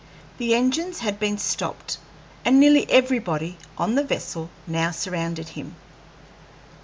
The 0.39 0.55
engines 0.55 1.01
had 1.01 1.19
been 1.19 1.37
stopped, 1.37 1.99
and 2.43 2.59
nearly 2.59 2.89
everybody 2.89 3.59
on 3.77 3.93
the 3.93 4.03
vessel 4.03 4.49
now 4.65 4.89
surrounded 4.89 5.49
him. 5.49 5.75